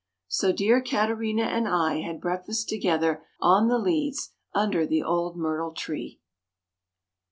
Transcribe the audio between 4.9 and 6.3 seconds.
old myrtle tree.